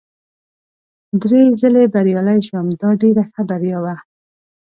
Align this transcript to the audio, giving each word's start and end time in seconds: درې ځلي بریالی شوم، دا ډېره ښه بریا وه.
درې 1.21 1.41
ځلي 1.59 1.83
بریالی 1.93 2.39
شوم، 2.47 2.67
دا 2.81 2.89
ډېره 3.01 3.23
ښه 3.31 3.41
بریا 3.49 3.77
وه. 3.83 3.95